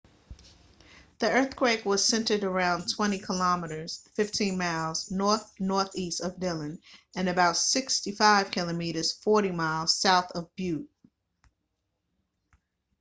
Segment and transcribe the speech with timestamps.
[1.19, 6.81] the earthquake was centered about 20 km 15 miles north-northeast of dillon
[7.15, 10.89] and about 65 km 40 miles south of butte